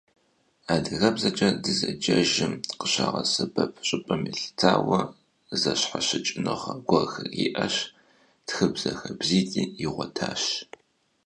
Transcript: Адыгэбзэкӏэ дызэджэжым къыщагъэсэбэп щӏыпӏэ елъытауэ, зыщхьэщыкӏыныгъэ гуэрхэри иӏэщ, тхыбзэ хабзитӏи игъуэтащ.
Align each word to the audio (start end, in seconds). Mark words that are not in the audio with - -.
Адыгэбзэкӏэ 0.73 1.49
дызэджэжым 1.63 2.53
къыщагъэсэбэп 2.79 3.73
щӏыпӏэ 3.87 4.15
елъытауэ, 4.31 5.01
зыщхьэщыкӏыныгъэ 5.61 6.73
гуэрхэри 6.87 7.37
иӏэщ, 7.47 7.75
тхыбзэ 8.47 8.91
хабзитӏи 8.99 9.63
игъуэтащ. 9.83 10.43